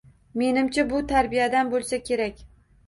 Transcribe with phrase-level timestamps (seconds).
[0.41, 2.45] Menimcha, bu tarbiyadan bo‘lsa kerak.